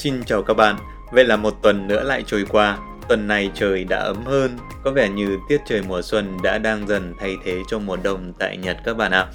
Xin 0.00 0.24
chào 0.24 0.42
các 0.42 0.54
bạn, 0.54 0.76
vậy 1.12 1.24
là 1.24 1.36
một 1.36 1.62
tuần 1.62 1.86
nữa 1.86 2.02
lại 2.04 2.24
trôi 2.26 2.44
qua. 2.48 2.78
Tuần 3.08 3.26
này 3.26 3.50
trời 3.54 3.84
đã 3.84 3.98
ấm 3.98 4.24
hơn, 4.24 4.58
có 4.84 4.90
vẻ 4.90 5.08
như 5.08 5.38
tiết 5.48 5.60
trời 5.66 5.82
mùa 5.88 6.02
xuân 6.02 6.36
đã 6.42 6.58
đang 6.58 6.88
dần 6.88 7.14
thay 7.20 7.36
thế 7.44 7.58
cho 7.68 7.78
mùa 7.78 7.96
đông 7.96 8.32
tại 8.38 8.56
Nhật 8.56 8.76
các 8.84 8.96
bạn 8.96 9.12
ạ. 9.12 9.26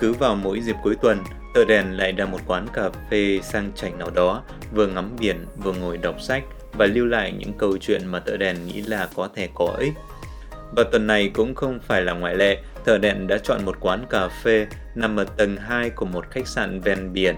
Cứ 0.00 0.12
vào 0.12 0.34
mỗi 0.34 0.60
dịp 0.60 0.76
cuối 0.82 0.96
tuần, 1.02 1.18
tờ 1.54 1.64
đèn 1.64 1.96
lại 1.96 2.12
ra 2.12 2.24
một 2.24 2.40
quán 2.46 2.66
cà 2.72 2.90
phê 3.10 3.40
sang 3.42 3.72
chảnh 3.74 3.98
nào 3.98 4.10
đó, 4.10 4.42
vừa 4.74 4.86
ngắm 4.86 5.16
biển, 5.20 5.46
vừa 5.56 5.72
ngồi 5.72 5.98
đọc 5.98 6.20
sách 6.20 6.42
và 6.72 6.86
lưu 6.86 7.06
lại 7.06 7.32
những 7.32 7.52
câu 7.52 7.78
chuyện 7.78 8.06
mà 8.06 8.18
tờ 8.18 8.36
đèn 8.36 8.66
nghĩ 8.66 8.82
là 8.82 9.08
có 9.14 9.28
thể 9.34 9.48
có 9.54 9.66
ích. 9.78 9.92
Và 10.76 10.84
tuần 10.92 11.06
này 11.06 11.30
cũng 11.34 11.54
không 11.54 11.78
phải 11.86 12.02
là 12.02 12.12
ngoại 12.12 12.36
lệ, 12.36 12.58
tờ 12.84 12.98
đèn 12.98 13.26
đã 13.26 13.38
chọn 13.38 13.64
một 13.64 13.76
quán 13.80 14.06
cà 14.10 14.28
phê 14.28 14.66
nằm 14.94 15.16
ở 15.16 15.24
tầng 15.24 15.56
2 15.56 15.90
của 15.90 16.06
một 16.06 16.30
khách 16.30 16.46
sạn 16.46 16.80
ven 16.80 17.12
biển 17.12 17.36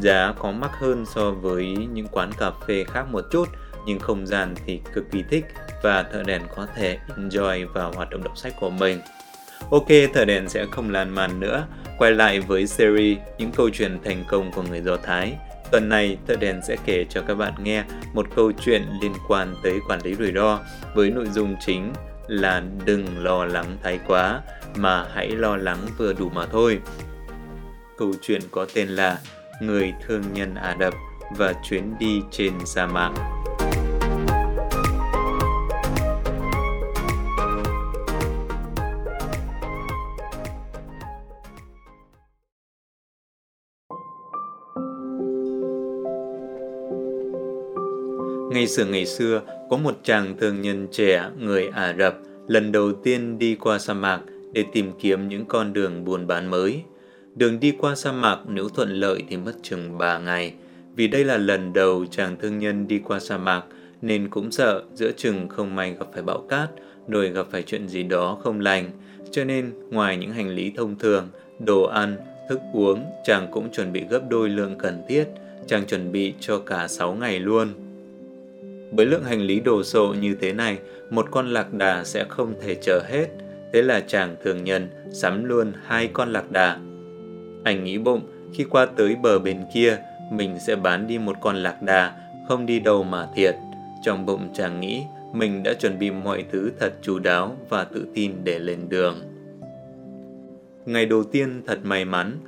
Giá 0.00 0.32
có 0.38 0.52
mắc 0.52 0.70
hơn 0.80 1.06
so 1.06 1.30
với 1.30 1.76
những 1.92 2.06
quán 2.12 2.30
cà 2.38 2.50
phê 2.66 2.84
khác 2.84 3.04
một 3.10 3.24
chút, 3.30 3.48
nhưng 3.86 3.98
không 3.98 4.26
gian 4.26 4.54
thì 4.66 4.80
cực 4.94 5.04
kỳ 5.10 5.24
thích 5.30 5.44
và 5.82 6.02
thợ 6.02 6.22
đèn 6.22 6.42
có 6.56 6.66
thể 6.76 6.98
enjoy 7.16 7.68
vào 7.68 7.92
hoạt 7.92 8.10
động 8.10 8.24
đọc 8.24 8.38
sách 8.38 8.54
của 8.60 8.70
mình. 8.70 9.00
Ok, 9.70 9.88
thợ 10.14 10.24
đèn 10.24 10.48
sẽ 10.48 10.66
không 10.72 10.90
lan 10.90 11.14
man 11.14 11.40
nữa, 11.40 11.66
quay 11.98 12.10
lại 12.10 12.40
với 12.40 12.66
series 12.66 13.18
những 13.38 13.50
câu 13.52 13.70
chuyện 13.70 13.98
thành 14.04 14.24
công 14.28 14.52
của 14.52 14.62
người 14.62 14.80
Do 14.80 14.96
Thái. 14.96 15.34
Tuần 15.70 15.88
này, 15.88 16.18
thợ 16.26 16.36
đèn 16.36 16.60
sẽ 16.62 16.76
kể 16.84 17.04
cho 17.10 17.22
các 17.26 17.34
bạn 17.34 17.52
nghe 17.62 17.84
một 18.14 18.26
câu 18.36 18.52
chuyện 18.52 18.82
liên 19.02 19.12
quan 19.28 19.54
tới 19.62 19.78
quản 19.88 20.00
lý 20.04 20.14
rủi 20.14 20.32
ro 20.32 20.58
với 20.94 21.10
nội 21.10 21.26
dung 21.32 21.56
chính 21.66 21.92
là 22.26 22.62
đừng 22.84 23.24
lo 23.24 23.44
lắng 23.44 23.76
thái 23.82 24.00
quá 24.06 24.40
mà 24.76 25.06
hãy 25.14 25.28
lo 25.28 25.56
lắng 25.56 25.78
vừa 25.98 26.12
đủ 26.12 26.28
mà 26.28 26.46
thôi. 26.46 26.80
Câu 27.98 28.12
chuyện 28.22 28.40
có 28.50 28.66
tên 28.74 28.88
là 28.88 29.18
người 29.60 29.92
thương 30.06 30.22
nhân 30.32 30.54
Ả 30.54 30.76
Rập 30.80 30.94
và 31.36 31.54
chuyến 31.62 31.94
đi 31.98 32.20
trên 32.30 32.52
sa 32.64 32.86
mạc. 32.86 33.12
Ngày 48.50 48.66
xưa 48.66 48.84
ngày 48.84 49.06
xưa, 49.06 49.40
có 49.70 49.76
một 49.76 49.94
chàng 50.02 50.36
thương 50.40 50.60
nhân 50.60 50.88
trẻ 50.92 51.30
người 51.38 51.68
Ả 51.68 51.94
Rập 51.98 52.14
lần 52.48 52.72
đầu 52.72 52.92
tiên 52.92 53.38
đi 53.38 53.54
qua 53.54 53.78
sa 53.78 53.94
mạc 53.94 54.20
để 54.52 54.64
tìm 54.72 54.92
kiếm 55.00 55.28
những 55.28 55.44
con 55.46 55.72
đường 55.72 56.04
buôn 56.04 56.26
bán 56.26 56.50
mới. 56.50 56.82
Đường 57.34 57.60
đi 57.60 57.72
qua 57.78 57.94
sa 57.94 58.12
mạc 58.12 58.38
nếu 58.48 58.68
thuận 58.68 58.90
lợi 58.90 59.22
thì 59.28 59.36
mất 59.36 59.52
chừng 59.62 59.98
3 59.98 60.18
ngày. 60.18 60.54
Vì 60.96 61.08
đây 61.08 61.24
là 61.24 61.36
lần 61.36 61.72
đầu 61.72 62.06
chàng 62.10 62.36
thương 62.40 62.58
nhân 62.58 62.88
đi 62.88 62.98
qua 62.98 63.20
sa 63.20 63.38
mạc 63.38 63.62
nên 64.02 64.28
cũng 64.30 64.50
sợ 64.50 64.82
giữa 64.94 65.12
chừng 65.16 65.48
không 65.48 65.74
may 65.74 65.94
gặp 65.98 66.06
phải 66.12 66.22
bão 66.22 66.38
cát 66.38 66.70
rồi 67.08 67.30
gặp 67.30 67.46
phải 67.50 67.62
chuyện 67.62 67.88
gì 67.88 68.02
đó 68.02 68.38
không 68.42 68.60
lành. 68.60 68.90
Cho 69.30 69.44
nên 69.44 69.72
ngoài 69.90 70.16
những 70.16 70.30
hành 70.30 70.48
lý 70.48 70.72
thông 70.76 70.98
thường, 70.98 71.28
đồ 71.58 71.82
ăn, 71.82 72.16
thức 72.48 72.60
uống, 72.74 73.04
chàng 73.24 73.48
cũng 73.52 73.72
chuẩn 73.72 73.92
bị 73.92 74.02
gấp 74.10 74.20
đôi 74.28 74.48
lượng 74.48 74.74
cần 74.78 75.02
thiết. 75.08 75.24
Chàng 75.66 75.86
chuẩn 75.86 76.12
bị 76.12 76.34
cho 76.40 76.58
cả 76.58 76.88
6 76.88 77.14
ngày 77.14 77.38
luôn. 77.40 77.68
Với 78.92 79.06
lượng 79.06 79.24
hành 79.24 79.40
lý 79.40 79.60
đồ 79.60 79.82
sộ 79.82 80.14
như 80.20 80.36
thế 80.40 80.52
này, 80.52 80.78
một 81.10 81.26
con 81.30 81.52
lạc 81.52 81.74
đà 81.74 82.04
sẽ 82.04 82.24
không 82.28 82.54
thể 82.60 82.74
chở 82.74 83.00
hết. 83.08 83.26
Thế 83.72 83.82
là 83.82 84.00
chàng 84.00 84.36
thường 84.44 84.64
nhân 84.64 84.88
sắm 85.12 85.44
luôn 85.44 85.72
hai 85.86 86.10
con 86.12 86.32
lạc 86.32 86.50
đà 86.50 86.78
anh 87.64 87.84
nghĩ 87.84 87.98
bụng, 87.98 88.20
khi 88.54 88.64
qua 88.64 88.86
tới 88.86 89.16
bờ 89.16 89.38
bên 89.38 89.60
kia, 89.74 89.98
mình 90.30 90.58
sẽ 90.66 90.76
bán 90.76 91.06
đi 91.06 91.18
một 91.18 91.36
con 91.40 91.56
lạc 91.56 91.82
đà, 91.82 92.12
không 92.48 92.66
đi 92.66 92.80
đâu 92.80 93.02
mà 93.02 93.28
thiệt. 93.34 93.54
Trong 94.04 94.26
bụng 94.26 94.48
chàng 94.54 94.80
nghĩ, 94.80 95.02
mình 95.32 95.62
đã 95.62 95.74
chuẩn 95.74 95.98
bị 95.98 96.10
mọi 96.10 96.44
thứ 96.52 96.70
thật 96.80 96.92
chú 97.02 97.18
đáo 97.18 97.56
và 97.68 97.84
tự 97.84 98.06
tin 98.14 98.32
để 98.44 98.58
lên 98.58 98.88
đường. 98.88 99.20
Ngày 100.86 101.06
đầu 101.06 101.24
tiên 101.24 101.62
thật 101.66 101.78
may 101.82 102.04
mắn 102.04 102.38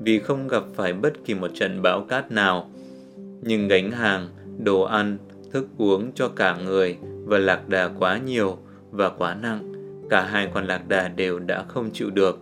vì 0.00 0.18
không 0.18 0.48
gặp 0.48 0.62
phải 0.74 0.92
bất 0.92 1.12
kỳ 1.24 1.34
một 1.34 1.50
trận 1.54 1.82
bão 1.82 2.00
cát 2.08 2.32
nào. 2.32 2.70
Nhưng 3.42 3.68
gánh 3.68 3.90
hàng, 3.90 4.28
đồ 4.58 4.82
ăn, 4.82 5.18
thức 5.52 5.68
uống 5.78 6.12
cho 6.14 6.28
cả 6.28 6.56
người 6.64 6.96
và 7.24 7.38
lạc 7.38 7.68
đà 7.68 7.88
quá 7.98 8.18
nhiều 8.26 8.58
và 8.90 9.08
quá 9.08 9.34
nặng. 9.34 9.72
Cả 10.10 10.24
hai 10.24 10.48
con 10.54 10.66
lạc 10.66 10.88
đà 10.88 11.08
đều 11.08 11.38
đã 11.38 11.64
không 11.68 11.90
chịu 11.92 12.10
được. 12.10 12.40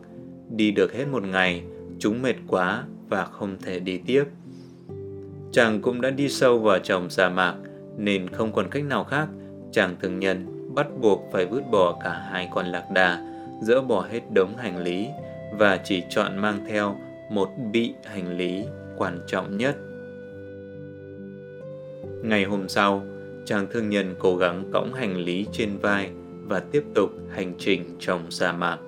Đi 0.50 0.70
được 0.70 0.92
hết 0.92 1.04
một 1.12 1.22
ngày, 1.22 1.62
Chúng 2.02 2.22
mệt 2.22 2.36
quá 2.48 2.84
và 3.08 3.24
không 3.24 3.56
thể 3.62 3.78
đi 3.78 4.00
tiếp. 4.06 4.24
Chàng 5.52 5.82
cũng 5.82 6.00
đã 6.00 6.10
đi 6.10 6.28
sâu 6.28 6.58
vào 6.58 6.78
trong 6.78 7.10
sa 7.10 7.28
mạc 7.28 7.54
nên 7.96 8.28
không 8.28 8.52
còn 8.52 8.68
cách 8.70 8.84
nào 8.84 9.04
khác. 9.04 9.28
Chàng 9.72 9.96
thường 10.00 10.18
nhân 10.18 10.46
bắt 10.74 10.86
buộc 11.00 11.22
phải 11.32 11.46
vứt 11.46 11.62
bỏ 11.70 12.00
cả 12.04 12.26
hai 12.30 12.48
con 12.54 12.66
lạc 12.66 12.84
đà, 12.94 13.34
dỡ 13.62 13.80
bỏ 13.80 14.06
hết 14.10 14.20
đống 14.32 14.56
hành 14.56 14.78
lý 14.82 15.06
và 15.58 15.76
chỉ 15.84 16.02
chọn 16.10 16.38
mang 16.38 16.64
theo 16.68 16.96
một 17.30 17.48
bị 17.72 17.94
hành 18.04 18.36
lý 18.36 18.64
quan 18.96 19.18
trọng 19.26 19.56
nhất. 19.56 19.76
Ngày 22.22 22.44
hôm 22.44 22.68
sau, 22.68 23.02
chàng 23.44 23.66
thương 23.70 23.88
nhân 23.90 24.14
cố 24.18 24.36
gắng 24.36 24.70
cõng 24.72 24.94
hành 24.94 25.16
lý 25.16 25.46
trên 25.52 25.78
vai 25.78 26.10
và 26.42 26.60
tiếp 26.60 26.84
tục 26.94 27.10
hành 27.30 27.54
trình 27.58 27.96
trong 28.00 28.30
sa 28.30 28.52
mạc. 28.52 28.78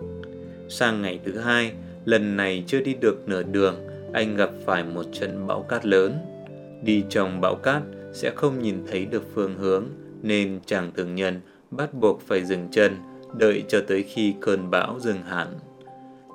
Sang 0.68 1.02
ngày 1.02 1.20
thứ 1.24 1.38
hai, 1.38 1.72
Lần 2.04 2.36
này 2.36 2.64
chưa 2.66 2.80
đi 2.80 2.94
được 2.94 3.28
nửa 3.28 3.42
đường, 3.42 3.74
anh 4.12 4.36
gặp 4.36 4.50
phải 4.66 4.84
một 4.84 5.04
trận 5.12 5.46
bão 5.46 5.62
cát 5.62 5.86
lớn. 5.86 6.18
Đi 6.82 7.04
trong 7.08 7.40
bão 7.40 7.54
cát 7.54 7.82
sẽ 8.12 8.30
không 8.36 8.62
nhìn 8.62 8.76
thấy 8.90 9.04
được 9.04 9.22
phương 9.34 9.58
hướng, 9.58 9.84
nên 10.22 10.60
chàng 10.66 10.90
thường 10.96 11.14
nhân 11.14 11.40
bắt 11.70 11.94
buộc 11.94 12.20
phải 12.20 12.44
dừng 12.44 12.68
chân, 12.70 12.96
đợi 13.38 13.64
cho 13.68 13.80
tới 13.88 14.02
khi 14.02 14.34
cơn 14.40 14.70
bão 14.70 15.00
dừng 15.00 15.22
hẳn. 15.22 15.48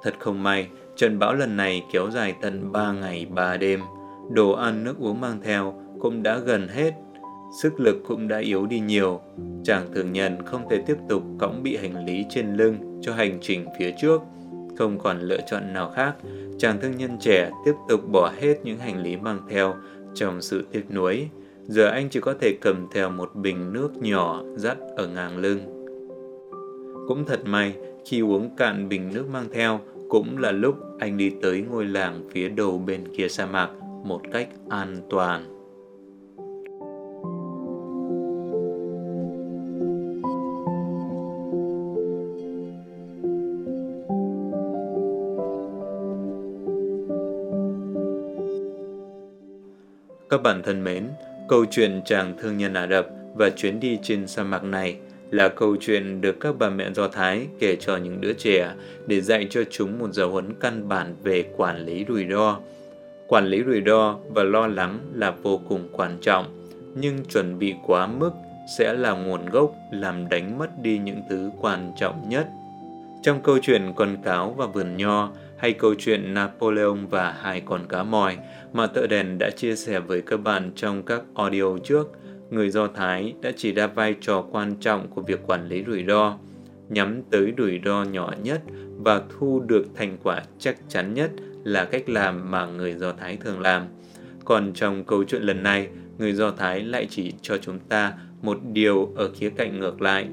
Thật 0.03 0.13
không 0.19 0.44
may, 0.44 0.68
trận 0.96 1.19
bão 1.19 1.34
lần 1.34 1.58
này 1.58 1.84
kéo 1.94 2.09
dài 2.09 2.35
tận 2.41 2.72
3 2.72 2.91
ngày 2.91 3.25
3 3.29 3.58
đêm. 3.58 3.79
Đồ 4.31 4.52
ăn 4.52 4.84
nước 4.84 5.00
uống 5.00 5.22
mang 5.22 5.41
theo 5.44 5.81
cũng 6.00 6.24
đã 6.24 6.38
gần 6.38 6.68
hết, 6.68 6.94
sức 7.62 7.79
lực 7.79 8.03
cũng 8.08 8.28
đã 8.28 8.38
yếu 8.38 8.66
đi 8.66 8.79
nhiều. 8.79 9.22
Chàng 9.63 9.94
thường 9.94 10.13
nhân 10.13 10.38
không 10.46 10.69
thể 10.69 10.84
tiếp 10.88 10.97
tục 11.09 11.24
cõng 11.40 11.63
bị 11.63 11.78
hành 11.78 12.06
lý 12.06 12.25
trên 12.29 12.56
lưng 12.56 13.00
cho 13.02 13.13
hành 13.13 13.38
trình 13.41 13.66
phía 13.79 13.94
trước– 14.02 14.22
không 14.79 15.00
còn 15.00 15.19
lựa 15.19 15.40
chọn 15.47 15.73
nào 15.73 15.91
khác, 15.95 16.16
chàng 16.57 16.79
thương 16.81 16.97
nhân 16.97 17.17
trẻ 17.19 17.51
tiếp 17.66 17.73
tục 17.90 18.01
bỏ 18.12 18.31
hết 18.41 18.59
những 18.63 18.79
hành 18.79 19.03
lý 19.03 19.17
mang 19.17 19.40
theo 19.50 19.75
trong 20.13 20.41
sự 20.41 20.66
tiếc 20.72 20.91
nuối. 20.91 21.28
Giờ 21.67 21.88
anh 21.88 22.09
chỉ 22.09 22.19
có 22.19 22.34
thể 22.41 22.57
cầm 22.62 22.88
theo 22.94 23.09
một 23.09 23.31
bình 23.35 23.73
nước 23.73 23.97
nhỏ 23.97 24.44
dắt 24.56 24.78
ở 24.95 25.07
ngang 25.07 25.38
lưng. 25.38 25.59
Cũng 27.07 27.25
thật 27.25 27.40
may, 27.45 27.73
khi 28.06 28.22
uống 28.22 28.56
cạn 28.56 28.90
bình 28.90 29.12
nước 29.13 29.25
mang 29.31 29.47
theo, 29.53 29.79
cũng 30.09 30.38
là 30.38 30.51
lúc 30.51 30.75
anh 31.00 31.17
đi 31.17 31.31
tới 31.41 31.63
ngôi 31.72 31.85
làng 31.85 32.29
phía 32.31 32.50
đầu 32.50 32.78
bên 32.88 33.03
kia 33.17 33.28
sa 33.28 33.46
mạc 33.46 33.69
một 34.03 34.22
cách 34.31 34.50
an 34.69 34.97
toàn. 35.09 35.59
Các 50.29 50.41
bạn 50.41 50.63
thân 50.63 50.84
mến, 50.84 51.03
câu 51.47 51.66
chuyện 51.72 52.01
chàng 52.06 52.34
thương 52.38 52.57
nhân 52.57 52.73
Ả 52.73 52.88
Rập 52.88 53.07
và 53.35 53.50
chuyến 53.50 53.79
đi 53.79 53.97
trên 54.03 54.28
sa 54.28 54.44
mạc 54.44 54.63
này 54.63 54.97
là 55.31 55.49
câu 55.49 55.76
chuyện 55.81 56.22
được 56.22 56.40
các 56.40 56.55
bà 56.59 56.70
mẹ 56.70 56.91
Do 56.91 57.08
Thái 57.08 57.47
kể 57.59 57.76
cho 57.76 57.97
những 57.97 58.22
đứa 58.22 58.34
trẻ 58.34 58.73
để 59.08 59.22
dạy 59.22 59.47
cho 59.49 59.61
chúng 59.70 59.99
một 59.99 60.14
giáo 60.14 60.29
huấn 60.29 60.53
căn 60.59 60.90
bản 60.90 61.16
về 61.23 61.43
quản 61.58 61.85
lý 61.85 62.05
rủi 62.08 62.26
ro. 62.29 62.59
Quản 63.28 63.46
lý 63.46 63.64
rủi 63.64 63.81
ro 63.85 64.17
và 64.29 64.43
lo 64.43 64.67
lắng 64.67 64.99
là 65.14 65.31
vô 65.31 65.61
cùng 65.70 65.90
quan 65.91 66.17
trọng, 66.22 66.67
nhưng 66.96 67.26
chuẩn 67.26 67.59
bị 67.59 67.73
quá 67.85 68.08
mức 68.08 68.31
sẽ 68.78 68.93
là 68.93 69.11
nguồn 69.11 69.46
gốc 69.46 69.76
làm 69.91 70.29
đánh 70.29 70.58
mất 70.58 70.70
đi 70.81 70.97
những 70.97 71.22
thứ 71.29 71.49
quan 71.61 71.91
trọng 71.99 72.29
nhất. 72.29 72.47
Trong 73.23 73.41
câu 73.43 73.57
chuyện 73.61 73.93
con 73.95 74.17
cáo 74.23 74.53
và 74.57 74.66
vườn 74.66 74.97
nho, 74.97 75.31
hay 75.57 75.73
câu 75.73 75.95
chuyện 75.95 76.33
Napoleon 76.33 76.95
và 77.09 77.31
hai 77.31 77.61
con 77.61 77.87
cá 77.89 78.03
mòi 78.03 78.37
mà 78.73 78.87
Tợ 78.87 79.07
Đèn 79.07 79.37
đã 79.37 79.49
chia 79.49 79.75
sẻ 79.75 79.99
với 79.99 80.21
các 80.21 80.37
bạn 80.37 80.71
trong 80.75 81.03
các 81.03 81.21
audio 81.35 81.77
trước, 81.83 82.07
người 82.49 82.69
Do 82.69 82.87
Thái 82.87 83.33
đã 83.41 83.51
chỉ 83.57 83.73
ra 83.73 83.87
vai 83.87 84.16
trò 84.21 84.45
quan 84.51 84.75
trọng 84.79 85.07
của 85.07 85.21
việc 85.21 85.47
quản 85.47 85.67
lý 85.67 85.83
rủi 85.87 86.03
ro, 86.07 86.37
nhắm 86.89 87.21
tới 87.31 87.53
rủi 87.57 87.79
ro 87.85 88.03
nhỏ 88.03 88.33
nhất 88.43 88.61
và 88.97 89.21
thu 89.29 89.59
được 89.59 89.85
thành 89.95 90.17
quả 90.23 90.41
chắc 90.59 90.75
chắn 90.87 91.13
nhất 91.13 91.31
là 91.63 91.85
cách 91.85 92.09
làm 92.09 92.51
mà 92.51 92.66
người 92.66 92.93
Do 92.93 93.11
Thái 93.11 93.37
thường 93.37 93.59
làm. 93.59 93.85
Còn 94.45 94.73
trong 94.73 95.03
câu 95.03 95.23
chuyện 95.23 95.41
lần 95.41 95.63
này, 95.63 95.87
người 96.17 96.33
Do 96.33 96.51
Thái 96.51 96.83
lại 96.83 97.07
chỉ 97.09 97.33
cho 97.41 97.57
chúng 97.57 97.79
ta 97.79 98.13
một 98.41 98.57
điều 98.71 99.13
ở 99.16 99.29
khía 99.33 99.49
cạnh 99.49 99.79
ngược 99.79 100.01
lại. 100.01 100.27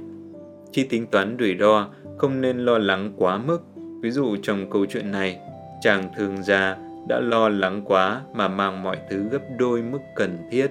Khi 0.73 0.85
tính 0.85 1.07
toán 1.07 1.37
rủi 1.41 1.57
ro, 1.61 1.89
không 2.19 2.41
nên 2.41 2.59
lo 2.59 2.79
lắng 2.79 3.13
quá 3.17 3.39
mức 3.39 3.63
Ví 4.01 4.11
dụ 4.11 4.37
trong 4.43 4.71
câu 4.71 4.87
chuyện 4.87 5.13
này, 5.13 5.39
chàng 5.81 6.11
thường 6.17 6.43
gia 6.43 6.77
đã 7.09 7.21
lo 7.21 7.49
lắng 7.49 7.83
quá 7.85 8.23
mà 8.35 8.49
mang 8.49 8.83
mọi 8.83 8.97
thứ 9.11 9.29
gấp 9.31 9.43
đôi 9.59 9.83
mức 9.83 9.99
cần 10.17 10.39
thiết. 10.51 10.71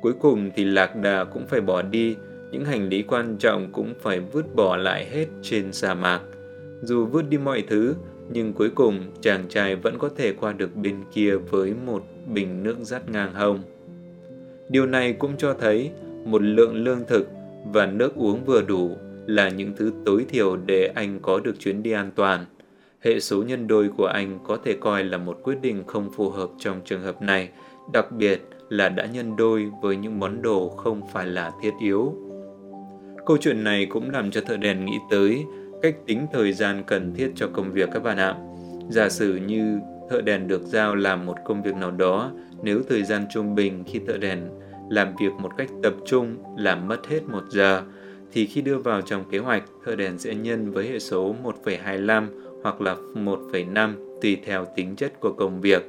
Cuối 0.00 0.12
cùng 0.20 0.50
thì 0.56 0.64
lạc 0.64 0.96
đà 0.96 1.24
cũng 1.24 1.46
phải 1.46 1.60
bỏ 1.60 1.82
đi, 1.82 2.16
những 2.52 2.64
hành 2.64 2.88
lý 2.88 3.02
quan 3.02 3.36
trọng 3.38 3.72
cũng 3.72 3.94
phải 4.00 4.20
vứt 4.20 4.54
bỏ 4.54 4.76
lại 4.76 5.06
hết 5.10 5.26
trên 5.42 5.72
sa 5.72 5.94
mạc. 5.94 6.20
Dù 6.82 7.06
vứt 7.06 7.22
đi 7.28 7.38
mọi 7.38 7.64
thứ, 7.68 7.94
nhưng 8.32 8.52
cuối 8.52 8.70
cùng 8.74 9.00
chàng 9.20 9.44
trai 9.48 9.76
vẫn 9.76 9.98
có 9.98 10.08
thể 10.16 10.32
qua 10.32 10.52
được 10.52 10.76
bên 10.76 10.96
kia 11.12 11.36
với 11.36 11.74
một 11.86 12.04
bình 12.34 12.62
nước 12.62 12.76
dắt 12.80 13.10
ngang 13.10 13.34
hông. 13.34 13.62
Điều 14.68 14.86
này 14.86 15.12
cũng 15.12 15.36
cho 15.38 15.54
thấy 15.54 15.90
một 16.24 16.42
lượng 16.42 16.74
lương 16.74 17.04
thực 17.08 17.28
và 17.72 17.86
nước 17.86 18.14
uống 18.14 18.44
vừa 18.44 18.62
đủ 18.62 18.96
là 19.26 19.48
những 19.48 19.72
thứ 19.76 19.92
tối 20.04 20.26
thiểu 20.28 20.56
để 20.56 20.92
anh 20.94 21.18
có 21.22 21.40
được 21.40 21.60
chuyến 21.60 21.82
đi 21.82 21.90
an 21.90 22.10
toàn. 22.14 22.44
Hệ 23.00 23.20
số 23.20 23.42
nhân 23.42 23.66
đôi 23.66 23.88
của 23.96 24.06
anh 24.06 24.38
có 24.44 24.58
thể 24.64 24.76
coi 24.80 25.04
là 25.04 25.18
một 25.18 25.40
quyết 25.42 25.58
định 25.62 25.84
không 25.86 26.10
phù 26.16 26.30
hợp 26.30 26.48
trong 26.58 26.80
trường 26.84 27.02
hợp 27.02 27.22
này, 27.22 27.48
đặc 27.92 28.12
biệt 28.12 28.40
là 28.68 28.88
đã 28.88 29.06
nhân 29.06 29.36
đôi 29.36 29.70
với 29.82 29.96
những 29.96 30.20
món 30.20 30.42
đồ 30.42 30.68
không 30.68 31.00
phải 31.12 31.26
là 31.26 31.52
thiết 31.62 31.72
yếu. 31.80 32.14
Câu 33.26 33.36
chuyện 33.40 33.64
này 33.64 33.86
cũng 33.86 34.10
làm 34.10 34.30
cho 34.30 34.40
thợ 34.40 34.56
đèn 34.56 34.84
nghĩ 34.84 34.98
tới 35.10 35.44
cách 35.82 35.96
tính 36.06 36.26
thời 36.32 36.52
gian 36.52 36.82
cần 36.86 37.14
thiết 37.14 37.32
cho 37.34 37.48
công 37.52 37.72
việc 37.72 37.88
các 37.92 38.02
bạn 38.02 38.16
ạ. 38.16 38.34
Giả 38.90 39.08
sử 39.08 39.36
như 39.36 39.78
thợ 40.10 40.20
đèn 40.20 40.48
được 40.48 40.62
giao 40.62 40.94
làm 40.94 41.26
một 41.26 41.36
công 41.44 41.62
việc 41.62 41.74
nào 41.74 41.90
đó, 41.90 42.32
nếu 42.62 42.80
thời 42.88 43.02
gian 43.02 43.26
trung 43.32 43.54
bình 43.54 43.84
khi 43.86 44.00
thợ 44.06 44.16
đèn 44.16 44.48
làm 44.90 45.08
việc 45.20 45.32
một 45.32 45.50
cách 45.56 45.68
tập 45.82 45.94
trung 46.06 46.36
làm 46.56 46.88
mất 46.88 47.06
hết 47.08 47.20
một 47.28 47.42
giờ, 47.48 47.82
thì 48.34 48.46
khi 48.46 48.60
đưa 48.60 48.78
vào 48.78 49.00
trong 49.00 49.24
kế 49.30 49.38
hoạch, 49.38 49.64
thợ 49.84 49.96
đèn 49.96 50.18
sẽ 50.18 50.34
nhân 50.34 50.70
với 50.70 50.88
hệ 50.88 50.98
số 50.98 51.34
1,25 51.64 52.26
hoặc 52.62 52.80
là 52.80 52.96
1,5 53.14 53.94
tùy 54.22 54.36
theo 54.44 54.66
tính 54.76 54.96
chất 54.96 55.20
của 55.20 55.32
công 55.32 55.60
việc. 55.60 55.82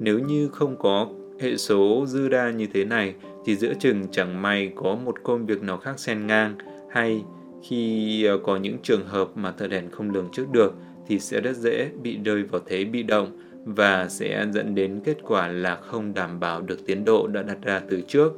Nếu 0.00 0.18
như 0.18 0.48
không 0.48 0.76
có 0.78 1.08
hệ 1.40 1.56
số 1.56 2.04
dư 2.06 2.28
đa 2.28 2.50
như 2.50 2.66
thế 2.74 2.84
này 2.84 3.14
thì 3.44 3.56
giữa 3.56 3.74
chừng 3.80 4.06
chẳng 4.10 4.42
may 4.42 4.72
có 4.76 4.96
một 5.04 5.22
công 5.22 5.46
việc 5.46 5.62
nào 5.62 5.78
khác 5.78 5.98
xen 5.98 6.26
ngang 6.26 6.54
hay 6.90 7.24
khi 7.68 8.24
ờ, 8.24 8.38
có 8.38 8.56
những 8.56 8.76
trường 8.82 9.06
hợp 9.06 9.28
mà 9.34 9.52
thợ 9.52 9.66
đèn 9.66 9.90
không 9.90 10.10
lường 10.10 10.28
trước 10.32 10.50
được 10.52 10.74
thì 11.06 11.18
sẽ 11.18 11.40
rất 11.40 11.56
dễ 11.56 11.90
bị 12.02 12.18
rơi 12.24 12.42
vào 12.42 12.60
thế 12.66 12.84
bị 12.84 13.02
động 13.02 13.38
và 13.64 14.08
sẽ 14.08 14.46
dẫn 14.52 14.74
đến 14.74 15.00
kết 15.04 15.16
quả 15.22 15.48
là 15.48 15.76
không 15.76 16.14
đảm 16.14 16.40
bảo 16.40 16.60
được 16.60 16.86
tiến 16.86 17.04
độ 17.04 17.26
đã 17.26 17.42
đặt 17.42 17.58
ra 17.62 17.80
từ 17.90 18.00
trước. 18.08 18.32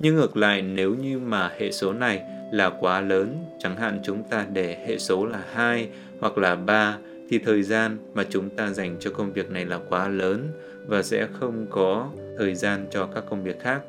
Nhưng 0.00 0.16
ngược 0.16 0.36
lại 0.36 0.62
nếu 0.62 0.94
như 0.94 1.18
mà 1.18 1.50
hệ 1.58 1.70
số 1.72 1.92
này 1.92 2.22
là 2.52 2.70
quá 2.80 3.00
lớn, 3.00 3.44
chẳng 3.58 3.76
hạn 3.76 4.00
chúng 4.02 4.22
ta 4.22 4.46
để 4.52 4.76
hệ 4.86 4.98
số 4.98 5.26
là 5.26 5.44
2 5.52 5.88
hoặc 6.20 6.38
là 6.38 6.54
3 6.54 6.98
thì 7.30 7.38
thời 7.38 7.62
gian 7.62 7.96
mà 8.14 8.24
chúng 8.30 8.50
ta 8.50 8.70
dành 8.70 8.96
cho 9.00 9.10
công 9.10 9.32
việc 9.32 9.50
này 9.50 9.64
là 9.64 9.78
quá 9.88 10.08
lớn 10.08 10.48
và 10.86 11.02
sẽ 11.02 11.26
không 11.32 11.66
có 11.70 12.08
thời 12.38 12.54
gian 12.54 12.86
cho 12.90 13.06
các 13.06 13.24
công 13.30 13.42
việc 13.42 13.60
khác. 13.60 13.80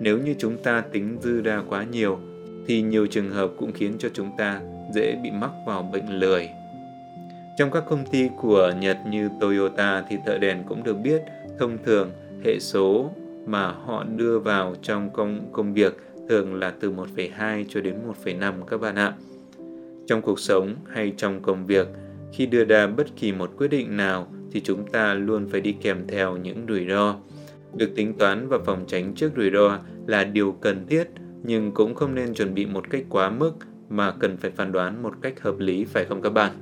Nếu 0.00 0.18
như 0.18 0.34
chúng 0.38 0.56
ta 0.62 0.80
tính 0.80 1.18
dư 1.22 1.40
ra 1.40 1.62
quá 1.68 1.84
nhiều 1.84 2.18
thì 2.66 2.82
nhiều 2.82 3.06
trường 3.06 3.30
hợp 3.30 3.50
cũng 3.58 3.72
khiến 3.72 3.92
cho 3.98 4.08
chúng 4.14 4.30
ta 4.38 4.60
dễ 4.94 5.16
bị 5.22 5.30
mắc 5.30 5.50
vào 5.66 5.82
bệnh 5.82 6.18
lười. 6.18 6.48
Trong 7.58 7.70
các 7.70 7.84
công 7.88 8.06
ty 8.06 8.28
của 8.36 8.72
Nhật 8.80 8.96
như 9.10 9.28
Toyota 9.40 10.04
thì 10.08 10.16
thợ 10.26 10.38
đèn 10.38 10.62
cũng 10.68 10.82
được 10.82 10.94
biết 10.94 11.22
thông 11.58 11.78
thường 11.84 12.10
hệ 12.44 12.58
số 12.60 13.10
mà 13.48 13.66
họ 13.66 14.04
đưa 14.16 14.38
vào 14.38 14.74
trong 14.82 15.10
công 15.12 15.52
công 15.52 15.74
việc 15.74 15.96
thường 16.28 16.54
là 16.54 16.70
từ 16.80 16.90
1,2 16.90 17.64
cho 17.68 17.80
đến 17.80 17.94
1,5 18.24 18.52
các 18.62 18.80
bạn 18.80 18.94
ạ. 18.94 19.14
Trong 20.06 20.22
cuộc 20.22 20.40
sống 20.40 20.74
hay 20.88 21.12
trong 21.16 21.42
công 21.42 21.66
việc, 21.66 21.88
khi 22.32 22.46
đưa 22.46 22.64
ra 22.64 22.86
bất 22.86 23.06
kỳ 23.16 23.32
một 23.32 23.50
quyết 23.56 23.68
định 23.68 23.96
nào 23.96 24.26
thì 24.52 24.60
chúng 24.60 24.86
ta 24.86 25.14
luôn 25.14 25.48
phải 25.50 25.60
đi 25.60 25.72
kèm 25.72 26.06
theo 26.08 26.36
những 26.36 26.66
rủi 26.68 26.86
ro. 26.88 27.16
Được 27.76 27.94
tính 27.96 28.14
toán 28.18 28.48
và 28.48 28.58
phòng 28.66 28.84
tránh 28.86 29.14
trước 29.14 29.32
rủi 29.36 29.50
ro 29.50 29.78
là 30.06 30.24
điều 30.24 30.52
cần 30.52 30.86
thiết, 30.86 31.04
nhưng 31.42 31.72
cũng 31.72 31.94
không 31.94 32.14
nên 32.14 32.34
chuẩn 32.34 32.54
bị 32.54 32.66
một 32.66 32.90
cách 32.90 33.04
quá 33.08 33.30
mức 33.30 33.52
mà 33.88 34.10
cần 34.10 34.36
phải 34.36 34.50
phán 34.50 34.72
đoán 34.72 35.02
một 35.02 35.12
cách 35.22 35.40
hợp 35.40 35.58
lý 35.58 35.84
phải 35.84 36.04
không 36.04 36.22
các 36.22 36.30
bạn? 36.30 36.52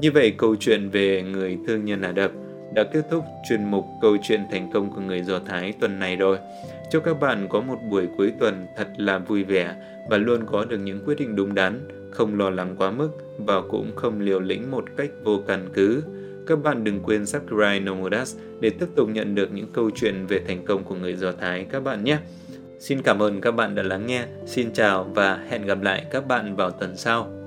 Như 0.00 0.10
vậy 0.12 0.34
câu 0.38 0.56
chuyện 0.56 0.88
về 0.90 1.22
người 1.22 1.58
thương 1.66 1.84
nhân 1.84 2.02
Ả 2.02 2.12
Đập 2.12 2.32
đã 2.72 2.84
kết 2.84 3.02
thúc 3.10 3.24
chuyên 3.48 3.64
mục 3.64 3.84
câu 4.02 4.16
chuyện 4.22 4.40
thành 4.50 4.70
công 4.72 4.90
của 4.90 5.00
người 5.00 5.22
Do 5.22 5.38
Thái 5.38 5.72
tuần 5.80 5.98
này 5.98 6.16
rồi. 6.16 6.38
Chúc 6.90 7.04
các 7.04 7.20
bạn 7.20 7.46
có 7.48 7.60
một 7.60 7.78
buổi 7.90 8.08
cuối 8.16 8.32
tuần 8.40 8.66
thật 8.76 8.88
là 8.96 9.18
vui 9.18 9.44
vẻ 9.44 9.74
và 10.08 10.16
luôn 10.16 10.46
có 10.46 10.64
được 10.64 10.78
những 10.78 11.00
quyết 11.06 11.18
định 11.18 11.36
đúng 11.36 11.54
đắn, 11.54 11.88
không 12.10 12.38
lo 12.38 12.50
lắng 12.50 12.74
quá 12.78 12.90
mức 12.90 13.10
và 13.38 13.60
cũng 13.60 13.96
không 13.96 14.20
liều 14.20 14.40
lĩnh 14.40 14.70
một 14.70 14.84
cách 14.96 15.10
vô 15.24 15.40
căn 15.46 15.68
cứ. 15.74 16.02
Các 16.46 16.62
bạn 16.62 16.84
đừng 16.84 17.00
quên 17.00 17.26
subscribe 17.26 17.80
Nomodas 17.80 18.36
để 18.60 18.70
tiếp 18.70 18.86
tục 18.94 19.08
nhận 19.08 19.34
được 19.34 19.52
những 19.52 19.72
câu 19.72 19.90
chuyện 19.94 20.26
về 20.26 20.40
thành 20.48 20.64
công 20.64 20.84
của 20.84 20.94
người 20.94 21.16
Do 21.16 21.32
Thái 21.32 21.66
các 21.70 21.84
bạn 21.84 22.04
nhé. 22.04 22.18
Xin 22.78 23.02
cảm 23.02 23.22
ơn 23.22 23.40
các 23.40 23.50
bạn 23.50 23.74
đã 23.74 23.82
lắng 23.82 24.06
nghe. 24.06 24.24
Xin 24.46 24.72
chào 24.72 25.04
và 25.04 25.36
hẹn 25.48 25.66
gặp 25.66 25.82
lại 25.82 26.06
các 26.10 26.28
bạn 26.28 26.56
vào 26.56 26.70
tuần 26.70 26.96
sau. 26.96 27.37